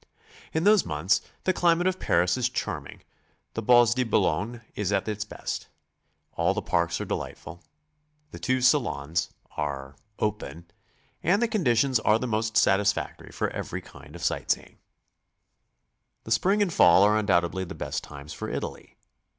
In 0.51 0.63
those 0.63 0.83
months 0.83 1.21
the 1.43 1.53
climate 1.53 1.85
of 1.85 1.99
Paris 1.99 2.35
is 2.35 2.49
charming, 2.49 3.03
the 3.53 3.61
Bois 3.61 3.93
de 3.93 4.01
Boulogne 4.03 4.61
is 4.73 4.91
at 4.91 5.07
its 5.07 5.23
best, 5.23 5.67
all 6.33 6.55
the 6.55 6.61
parks 6.63 6.99
are 6.99 7.05
delightful, 7.05 7.61
the 8.31 8.39
two 8.39 8.61
Salons 8.61 9.29
are 9.57 9.95
WHY, 10.17 10.25
WHO, 10.25 10.25
AND 10.25 10.41
WHEN 10.41 10.45
TO 10.49 10.55
GO. 10.55 10.55
13 10.55 10.55
open, 10.55 10.71
and 11.33 11.41
the 11.43 11.47
conditions 11.47 11.99
are 11.99 12.17
the 12.17 12.25
most 12.25 12.57
satisfactory 12.57 13.31
for 13.31 13.51
every 13.51 13.81
kind 13.83 14.15
of 14.15 14.23
sight 14.23 14.49
seeing. 14.49 14.79
The 16.23 16.31
spring 16.31 16.63
and 16.63 16.73
fall 16.73 17.03
are 17.03 17.15
undoubtedly 17.15 17.63
the 17.63 17.75
best 17.75 18.03
times 18.03 18.33
for 18.33 18.49
Italy. 18.49 18.97